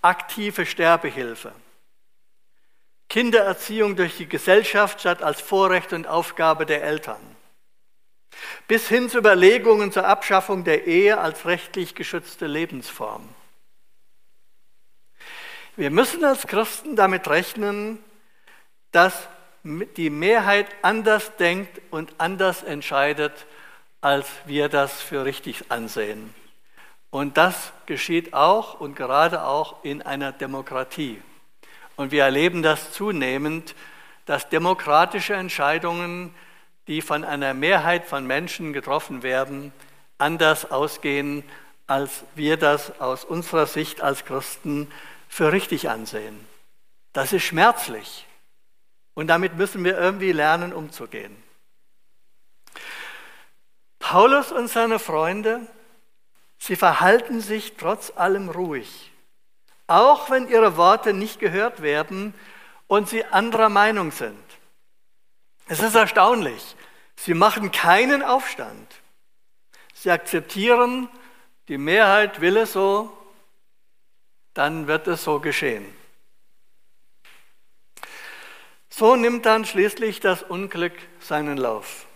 [0.04, 1.52] aktive Sterbehilfe.
[3.10, 7.22] Kindererziehung durch die Gesellschaft statt als Vorrecht und Aufgabe der Eltern.
[8.68, 13.28] Bis hin zu Überlegungen zur Abschaffung der Ehe als rechtlich geschützte Lebensform.
[15.76, 18.04] Wir müssen als Christen damit rechnen,
[18.92, 19.28] dass
[19.64, 23.46] die Mehrheit anders denkt und anders entscheidet,
[24.02, 26.34] als wir das für richtig ansehen.
[27.10, 31.22] Und das geschieht auch und gerade auch in einer Demokratie.
[31.98, 33.76] Und wir erleben das zunehmend,
[34.26, 36.34] dass demokratische Entscheidungen,
[36.88, 39.74] die von einer Mehrheit von Menschen getroffen werden,
[40.18, 41.44] anders ausgehen,
[41.86, 44.90] als wir das aus unserer Sicht als Christen
[45.28, 46.40] für richtig ansehen.
[47.12, 48.26] Das ist schmerzlich.
[49.14, 51.36] Und damit müssen wir irgendwie lernen, umzugehen.
[54.00, 55.68] Paulus und seine Freunde
[56.60, 59.12] Sie verhalten sich trotz allem ruhig,
[59.88, 62.34] auch wenn ihre Worte nicht gehört werden
[62.88, 64.44] und sie anderer Meinung sind.
[65.68, 66.76] Es ist erstaunlich.
[67.16, 68.96] Sie machen keinen Aufstand.
[69.94, 71.10] Sie akzeptieren,
[71.68, 73.12] die Mehrheit will es so,
[74.54, 75.86] dann wird es so geschehen.
[78.90, 82.08] So nimmt dann schließlich das Unglück seinen Lauf.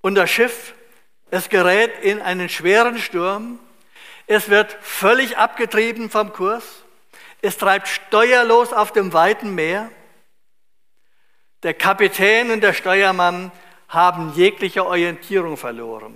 [0.00, 0.74] Und das Schiff
[1.30, 3.58] es gerät in einen schweren Sturm.
[4.30, 6.84] Es wird völlig abgetrieben vom Kurs.
[7.40, 9.90] Es treibt steuerlos auf dem weiten Meer.
[11.62, 13.50] Der Kapitän und der Steuermann
[13.88, 16.14] haben jegliche Orientierung verloren,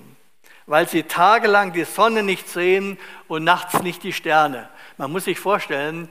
[0.66, 2.98] weil sie tagelang die Sonne nicht sehen
[3.28, 4.68] und nachts nicht die Sterne.
[4.98, 6.10] Man muss sich vorstellen,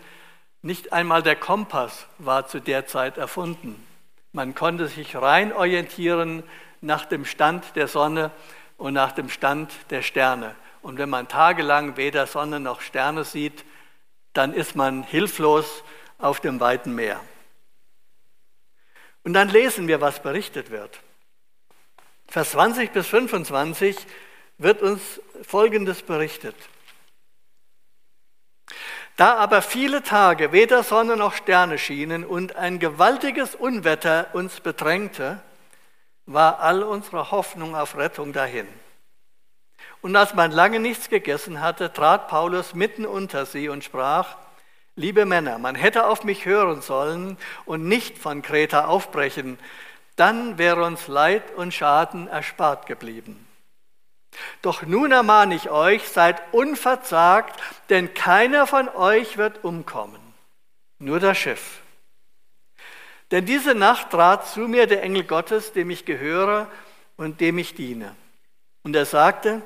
[0.64, 3.88] nicht einmal der Kompass war zu der Zeit erfunden.
[4.32, 6.42] Man konnte sich rein orientieren
[6.82, 8.32] nach dem Stand der Sonne
[8.78, 10.56] und nach dem Stand der Sterne.
[10.82, 13.66] Und wenn man tagelang weder Sonne noch Sterne sieht,
[14.34, 15.84] dann ist man hilflos
[16.18, 17.20] auf dem weiten Meer.
[19.24, 21.00] Und dann lesen wir, was berichtet wird.
[22.28, 23.96] Vers 20 bis 25
[24.58, 26.56] wird uns Folgendes berichtet.
[29.18, 35.42] Da aber viele Tage weder Sonne noch Sterne schienen und ein gewaltiges Unwetter uns bedrängte,
[36.26, 38.68] war all unsere Hoffnung auf Rettung dahin.
[40.02, 44.36] Und als man lange nichts gegessen hatte, trat Paulus mitten unter sie und sprach,
[44.96, 49.58] Liebe Männer, man hätte auf mich hören sollen und nicht von Kreta aufbrechen,
[50.18, 53.48] dann wäre uns Leid und Schaden erspart geblieben.
[54.62, 57.60] Doch nun ermahne ich euch, seid unverzagt,
[57.90, 60.22] denn keiner von euch wird umkommen,
[61.00, 61.82] nur das Schiff.
[63.32, 66.68] Denn diese Nacht trat zu mir der Engel Gottes, dem ich gehöre
[67.16, 68.16] und dem ich diene.
[68.84, 69.62] Und er sagte,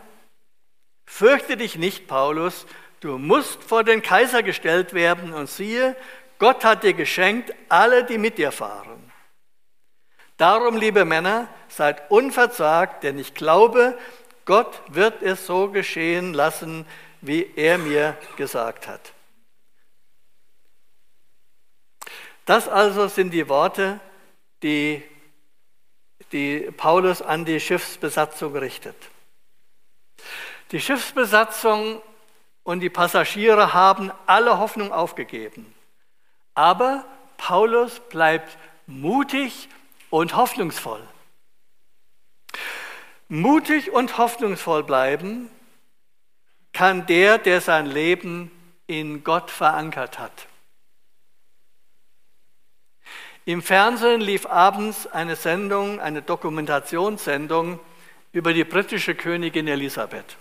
[1.05, 2.65] fürchte dich nicht, Paulus,
[2.99, 5.95] du musst vor den Kaiser gestellt werden und siehe,
[6.39, 9.11] Gott hat dir geschenkt alle, die mit dir fahren.
[10.37, 13.97] Darum, liebe Männer, seid unverzagt, denn ich glaube,
[14.43, 16.85] Gott wird es so geschehen lassen,
[17.21, 19.13] wie er mir gesagt hat.
[22.45, 23.99] Das also sind die Worte,
[24.61, 25.03] die,
[26.31, 28.95] die Paulus an die Schiffsbesatzung richtet.
[30.75, 32.01] Die Schiffsbesatzung
[32.63, 35.73] und die Passagiere haben alle Hoffnung aufgegeben.
[36.53, 37.05] Aber
[37.37, 39.69] Paulus bleibt mutig
[40.09, 40.99] und hoffnungsvoll.
[43.29, 45.49] Mutig und hoffnungsvoll bleiben
[46.73, 48.51] kann der, der sein Leben
[48.85, 50.47] in Gott verankert hat.
[53.45, 57.79] Im Fernsehen lief abends eine Sendung, eine Dokumentationssendung
[58.33, 60.35] über die britische Königin Elisabeth.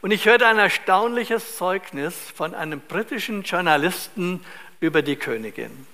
[0.00, 4.44] Und ich hörte ein erstaunliches Zeugnis von einem britischen Journalisten
[4.80, 5.86] über die Königin.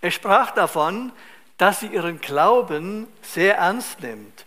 [0.00, 1.12] Er sprach davon,
[1.56, 4.44] dass sie ihren Glauben sehr ernst nimmt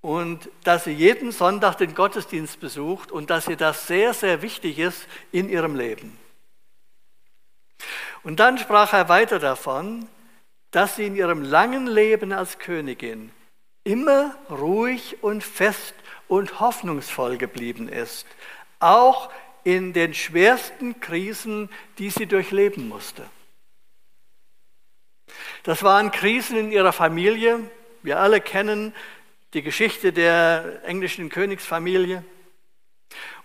[0.00, 4.78] und dass sie jeden Sonntag den Gottesdienst besucht und dass ihr das sehr, sehr wichtig
[4.78, 6.18] ist in ihrem Leben.
[8.22, 10.08] Und dann sprach er weiter davon,
[10.70, 13.32] dass sie in ihrem langen Leben als Königin
[13.84, 15.94] immer ruhig und fest
[16.30, 18.24] und hoffnungsvoll geblieben ist,
[18.78, 19.30] auch
[19.64, 23.28] in den schwersten Krisen, die sie durchleben musste.
[25.64, 27.58] Das waren Krisen in ihrer Familie.
[28.02, 28.94] Wir alle kennen
[29.54, 32.24] die Geschichte der englischen Königsfamilie.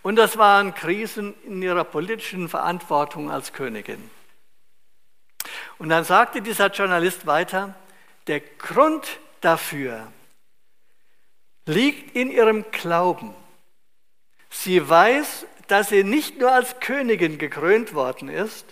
[0.04, 4.12] Und das waren Krisen in ihrer politischen Verantwortung als Königin.
[5.80, 7.74] Und dann sagte dieser Journalist weiter,
[8.28, 10.12] der Grund dafür
[11.66, 13.34] liegt in ihrem Glauben.
[14.50, 18.66] Sie weiß, dass sie nicht nur als Königin gekrönt worden ist,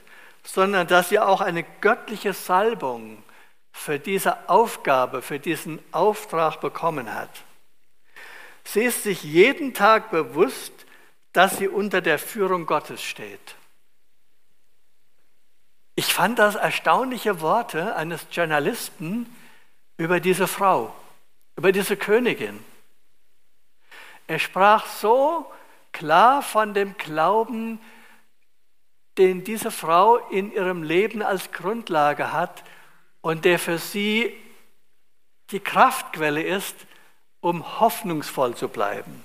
[0.43, 3.23] sondern dass sie auch eine göttliche Salbung
[3.71, 7.43] für diese Aufgabe, für diesen Auftrag bekommen hat.
[8.63, 10.71] Sie ist sich jeden Tag bewusst,
[11.33, 13.55] dass sie unter der Führung Gottes steht.
[15.95, 19.35] Ich fand das erstaunliche Worte eines Journalisten
[19.97, 20.93] über diese Frau,
[21.55, 22.63] über diese Königin.
[24.27, 25.45] Er sprach so
[25.91, 27.79] klar von dem Glauben,
[29.17, 32.63] den diese Frau in ihrem Leben als Grundlage hat
[33.21, 34.35] und der für sie
[35.51, 36.75] die Kraftquelle ist,
[37.39, 39.23] um hoffnungsvoll zu bleiben.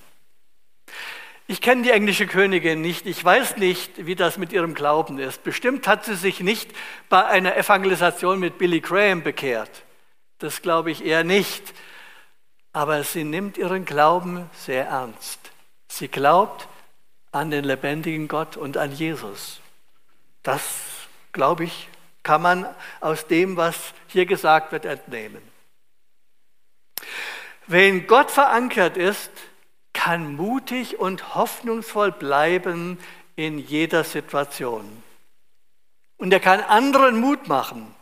[1.50, 3.06] Ich kenne die englische Königin nicht.
[3.06, 5.42] Ich weiß nicht, wie das mit ihrem Glauben ist.
[5.44, 6.70] Bestimmt hat sie sich nicht
[7.08, 9.70] bei einer Evangelisation mit Billy Graham bekehrt.
[10.38, 11.72] Das glaube ich eher nicht.
[12.72, 15.38] Aber sie nimmt ihren Glauben sehr ernst.
[15.88, 16.68] Sie glaubt
[17.32, 19.60] an den lebendigen Gott und an Jesus.
[20.42, 20.62] Das,
[21.32, 21.88] glaube ich,
[22.22, 22.66] kann man
[23.00, 25.42] aus dem, was hier gesagt wird, entnehmen.
[27.66, 29.30] Wen Gott verankert ist,
[29.92, 32.98] kann mutig und hoffnungsvoll bleiben
[33.36, 35.02] in jeder Situation.
[36.16, 37.94] Und er kann anderen Mut machen.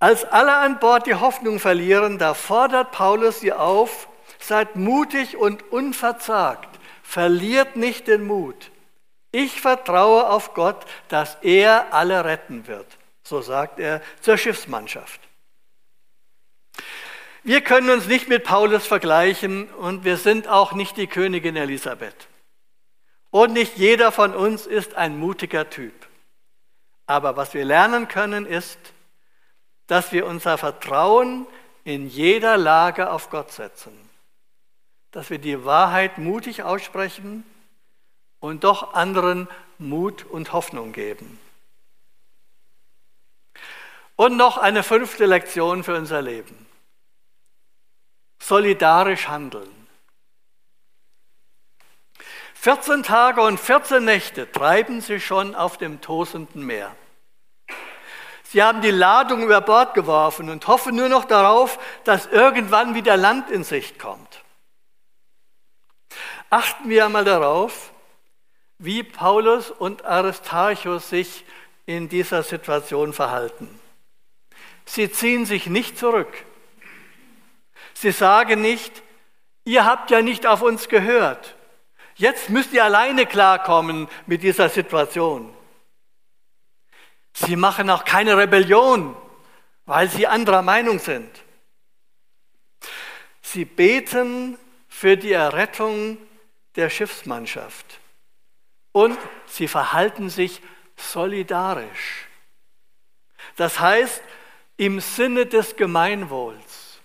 [0.00, 5.70] Als alle an Bord die Hoffnung verlieren, da fordert Paulus sie auf, seid mutig und
[5.70, 8.70] unverzagt, verliert nicht den Mut.
[9.30, 12.86] Ich vertraue auf Gott, dass er alle retten wird.
[13.22, 15.20] So sagt er zur Schiffsmannschaft.
[17.42, 22.28] Wir können uns nicht mit Paulus vergleichen und wir sind auch nicht die Königin Elisabeth.
[23.30, 25.94] Und nicht jeder von uns ist ein mutiger Typ.
[27.06, 28.78] Aber was wir lernen können ist,
[29.90, 31.48] dass wir unser Vertrauen
[31.82, 33.92] in jeder Lage auf Gott setzen.
[35.10, 37.42] Dass wir die Wahrheit mutig aussprechen
[38.38, 41.40] und doch anderen Mut und Hoffnung geben.
[44.14, 46.68] Und noch eine fünfte Lektion für unser Leben.
[48.38, 49.88] Solidarisch handeln.
[52.54, 56.94] 14 Tage und 14 Nächte treiben sie schon auf dem tosenden Meer.
[58.50, 63.16] Sie haben die Ladung über Bord geworfen und hoffen nur noch darauf, dass irgendwann wieder
[63.16, 64.42] Land in Sicht kommt.
[66.50, 67.92] Achten wir einmal darauf,
[68.78, 71.44] wie Paulus und Aristarchus sich
[71.86, 73.68] in dieser Situation verhalten.
[74.84, 76.44] Sie ziehen sich nicht zurück.
[77.94, 79.04] Sie sagen nicht,
[79.64, 81.54] ihr habt ja nicht auf uns gehört.
[82.16, 85.54] Jetzt müsst ihr alleine klarkommen mit dieser Situation.
[87.46, 89.16] Sie machen auch keine Rebellion,
[89.86, 91.30] weil sie anderer Meinung sind.
[93.40, 96.18] Sie beten für die Errettung
[96.76, 97.98] der Schiffsmannschaft
[98.92, 100.60] und sie verhalten sich
[100.96, 102.26] solidarisch.
[103.56, 104.22] Das heißt,
[104.76, 107.00] im Sinne des Gemeinwohls.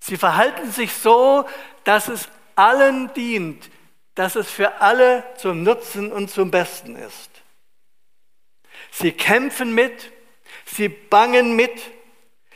[0.00, 1.48] Sie verhalten sich so,
[1.84, 3.70] dass es allen dient,
[4.14, 7.27] dass es für alle zum Nutzen und zum Besten ist.
[9.00, 10.10] Sie kämpfen mit,
[10.66, 11.80] sie bangen mit,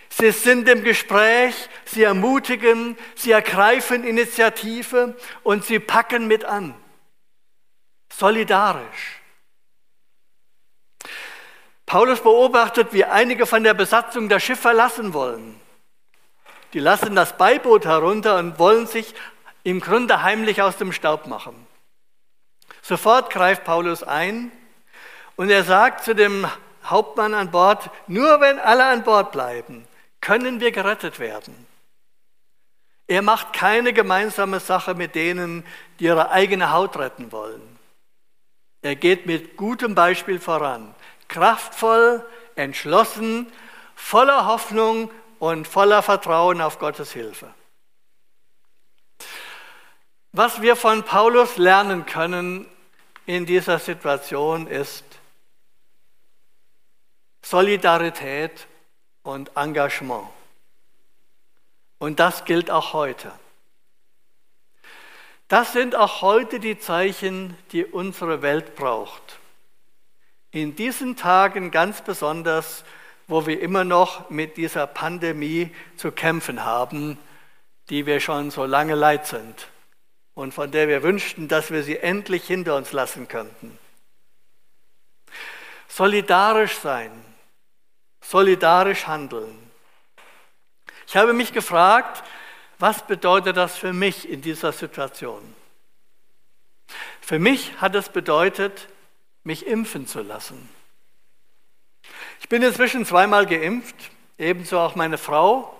[0.08, 6.74] sie sind im Gespräch, sie ermutigen, sie ergreifen Initiative und sie packen mit an.
[8.12, 9.20] Solidarisch.
[11.86, 15.60] Paulus beobachtet, wie einige von der Besatzung das Schiff verlassen wollen.
[16.72, 19.14] Die lassen das Beiboot herunter und wollen sich
[19.62, 21.54] im Grunde heimlich aus dem Staub machen.
[22.80, 24.50] Sofort greift Paulus ein
[25.36, 26.46] und er sagt zu dem
[26.84, 29.86] Hauptmann an Bord, nur wenn alle an Bord bleiben,
[30.20, 31.66] können wir gerettet werden.
[33.06, 35.64] Er macht keine gemeinsame Sache mit denen,
[35.98, 37.78] die ihre eigene Haut retten wollen.
[38.80, 40.94] Er geht mit gutem Beispiel voran,
[41.28, 42.24] kraftvoll,
[42.56, 43.52] entschlossen,
[43.94, 47.52] voller Hoffnung und voller Vertrauen auf Gottes Hilfe.
[50.32, 52.66] Was wir von Paulus lernen können
[53.26, 55.04] in dieser Situation ist
[57.42, 58.66] Solidarität
[59.22, 60.28] und Engagement.
[61.98, 63.32] Und das gilt auch heute.
[65.48, 69.38] Das sind auch heute die Zeichen, die unsere Welt braucht.
[70.50, 72.84] In diesen Tagen ganz besonders,
[73.26, 77.18] wo wir immer noch mit dieser Pandemie zu kämpfen haben,
[77.90, 79.68] die wir schon so lange leid sind
[80.34, 83.78] und von der wir wünschten, dass wir sie endlich hinter uns lassen könnten.
[85.88, 87.10] Solidarisch sein,
[88.22, 89.58] solidarisch handeln.
[91.06, 92.24] Ich habe mich gefragt,
[92.78, 95.42] was bedeutet das für mich in dieser Situation?
[97.20, 98.88] Für mich hat es bedeutet,
[99.44, 100.68] mich impfen zu lassen.
[102.40, 103.94] Ich bin inzwischen zweimal geimpft,
[104.38, 105.76] ebenso auch meine Frau.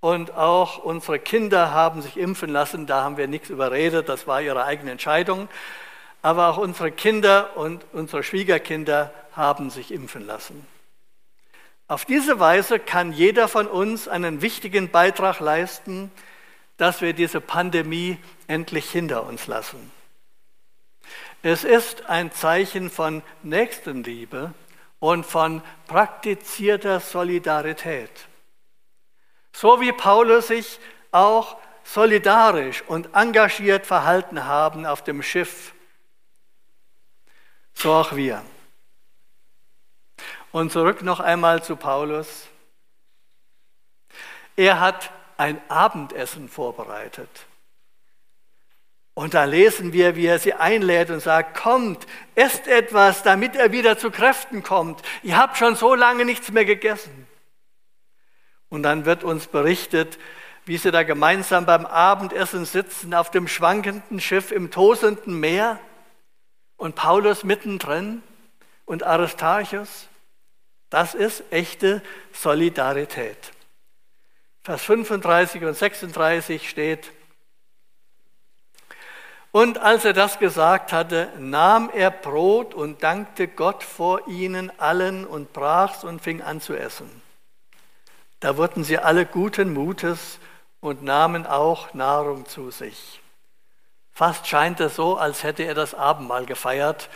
[0.00, 4.40] Und auch unsere Kinder haben sich impfen lassen, da haben wir nichts überredet, das war
[4.40, 5.48] ihre eigene Entscheidung.
[6.22, 10.64] Aber auch unsere Kinder und unsere Schwiegerkinder haben sich impfen lassen.
[11.88, 16.12] Auf diese Weise kann jeder von uns einen wichtigen Beitrag leisten,
[16.76, 19.90] dass wir diese Pandemie endlich hinter uns lassen.
[21.42, 24.52] Es ist ein Zeichen von Nächstenliebe
[24.98, 28.10] und von praktizierter Solidarität.
[29.52, 30.78] So wie Paulus sich
[31.10, 35.72] auch solidarisch und engagiert verhalten haben auf dem Schiff,
[37.72, 38.42] so auch wir.
[40.52, 42.46] Und zurück noch einmal zu Paulus.
[44.56, 47.28] Er hat ein Abendessen vorbereitet.
[49.14, 53.72] Und da lesen wir, wie er sie einlädt und sagt, kommt, esst etwas, damit er
[53.72, 55.02] wieder zu Kräften kommt.
[55.24, 57.26] Ihr habt schon so lange nichts mehr gegessen.
[58.68, 60.18] Und dann wird uns berichtet,
[60.66, 65.80] wie sie da gemeinsam beim Abendessen sitzen auf dem schwankenden Schiff im tosenden Meer
[66.76, 68.22] und Paulus mittendrin
[68.84, 70.08] und Aristarchus.
[70.90, 73.52] Das ist echte Solidarität.
[74.62, 77.10] Vers 35 und 36 steht,
[79.50, 85.26] und als er das gesagt hatte, nahm er Brot und dankte Gott vor ihnen allen
[85.26, 87.10] und brach's und fing an zu essen.
[88.40, 90.38] Da wurden sie alle guten Mutes
[90.80, 93.20] und nahmen auch Nahrung zu sich.
[94.12, 97.08] Fast scheint es so, als hätte er das Abendmahl gefeiert,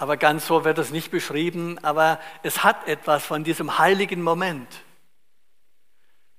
[0.00, 4.66] aber ganz so wird es nicht beschrieben, aber es hat etwas von diesem heiligen Moment,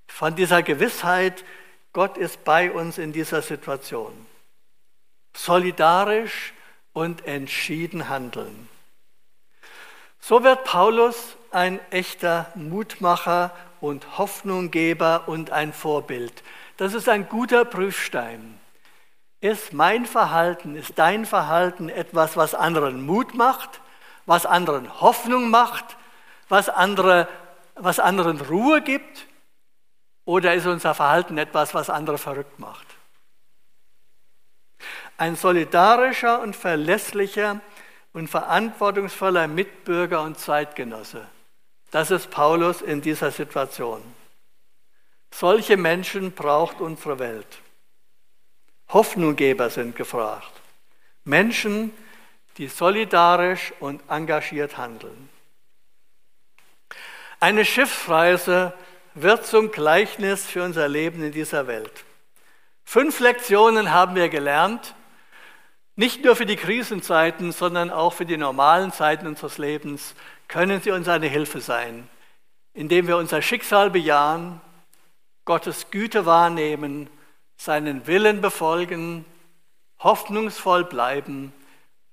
[0.08, 1.46] von dieser Gewissheit,
[1.94, 4.14] Gott ist bei uns in dieser Situation.
[5.36, 6.56] Solidarisch
[6.94, 8.68] und entschieden handeln.
[10.20, 16.42] So wird Paulus ein echter Mutmacher und Hoffnunggeber und ein Vorbild.
[16.78, 18.60] Das ist ein guter Prüfstein.
[19.42, 23.82] Ist mein Verhalten, ist dein Verhalten etwas, was anderen Mut macht,
[24.28, 25.98] was anderen Hoffnung macht,
[26.48, 27.28] was, andere,
[27.76, 29.26] was anderen Ruhe gibt?
[30.26, 32.86] Oder ist unser Verhalten etwas, was andere verrückt macht?
[35.18, 37.62] Ein solidarischer und verlässlicher
[38.14, 41.28] und verantwortungsvoller Mitbürger und Zeitgenosse.
[41.90, 44.02] Das ist Paulus in dieser Situation.
[45.34, 47.60] Solche Menschen braucht unsere Welt.
[48.94, 50.52] Hoffnunggeber sind gefragt.
[51.24, 51.94] Menschen,
[52.58, 55.30] die solidarisch und engagiert handeln.
[57.40, 58.74] Eine Schiffsreise
[59.16, 62.06] wird zum Gleichnis für unser Leben in dieser Welt.
[62.84, 64.96] Fünf Lektionen haben wir gelernt,
[65.96, 70.16] nicht nur für die Krisenzeiten, sondern auch für die normalen Zeiten unseres Lebens
[70.48, 72.10] können sie uns eine Hilfe sein,
[72.74, 74.62] indem wir unser Schicksal bejahen,
[75.46, 77.10] Gottes Güte wahrnehmen
[77.64, 79.24] seinen Willen befolgen,
[80.00, 81.54] hoffnungsvoll bleiben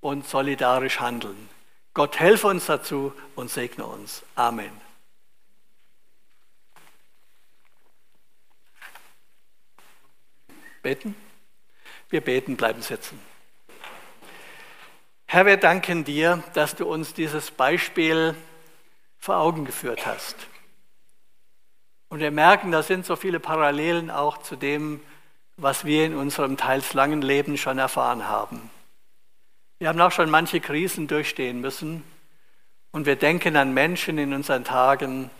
[0.00, 1.48] und solidarisch handeln.
[1.94, 4.22] Gott helfe uns dazu und segne uns.
[4.34, 4.70] Amen.
[10.82, 11.14] Beten?
[12.10, 13.18] Wir beten, bleiben sitzen.
[15.24, 18.34] Herr, wir danken dir, dass du uns dieses Beispiel
[19.18, 20.36] vor Augen geführt hast.
[22.10, 25.00] Und wir merken, da sind so viele Parallelen auch zu dem,
[25.58, 28.70] was wir in unserem teils langen Leben schon erfahren haben.
[29.78, 32.04] Wir haben auch schon manche Krisen durchstehen müssen
[32.92, 35.30] und wir denken an Menschen in unseren Tagen,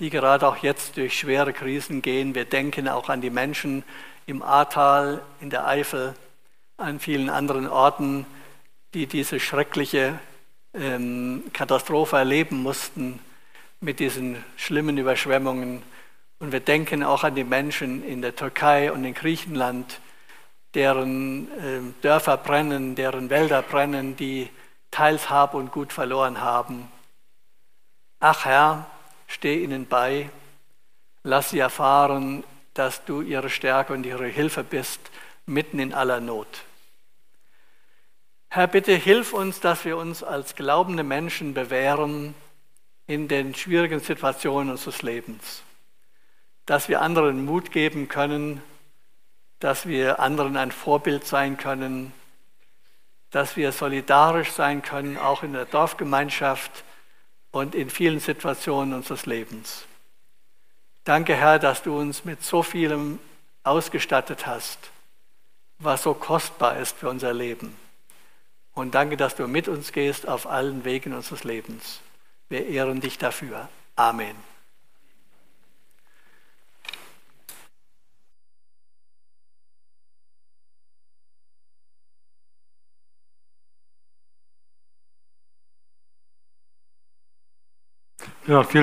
[0.00, 2.34] die gerade auch jetzt durch schwere Krisen gehen.
[2.34, 3.84] Wir denken auch an die Menschen
[4.26, 6.14] im Ahrtal, in der Eifel,
[6.76, 8.26] an vielen anderen Orten,
[8.94, 10.18] die diese schreckliche
[10.74, 13.18] ähm, Katastrophe erleben mussten
[13.80, 15.82] mit diesen schlimmen Überschwemmungen.
[16.42, 20.00] Und wir denken auch an die Menschen in der Türkei und in Griechenland,
[20.74, 24.50] deren äh, Dörfer brennen, deren Wälder brennen, die
[24.90, 26.90] teils Hab und Gut verloren haben.
[28.18, 28.90] Ach Herr,
[29.28, 30.30] steh ihnen bei,
[31.22, 32.42] lass sie erfahren,
[32.74, 35.12] dass du ihre Stärke und ihre Hilfe bist,
[35.46, 36.64] mitten in aller Not.
[38.48, 42.34] Herr, bitte hilf uns, dass wir uns als glaubende Menschen bewähren
[43.06, 45.62] in den schwierigen Situationen unseres Lebens
[46.66, 48.62] dass wir anderen Mut geben können,
[49.58, 52.12] dass wir anderen ein Vorbild sein können,
[53.30, 56.84] dass wir solidarisch sein können, auch in der Dorfgemeinschaft
[57.50, 59.84] und in vielen Situationen unseres Lebens.
[61.04, 63.18] Danke, Herr, dass du uns mit so vielem
[63.64, 64.78] ausgestattet hast,
[65.78, 67.76] was so kostbar ist für unser Leben.
[68.74, 72.00] Und danke, dass du mit uns gehst auf allen Wegen unseres Lebens.
[72.48, 73.68] Wir ehren dich dafür.
[73.96, 74.51] Amen.
[88.46, 88.80] Ja, vielen